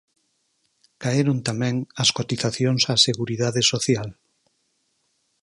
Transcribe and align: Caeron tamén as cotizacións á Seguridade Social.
Caeron 1.01 1.37
tamén 1.49 1.75
as 2.03 2.09
cotizacións 2.17 2.81
á 2.91 2.93
Seguridade 3.07 3.61
Social. 3.71 4.09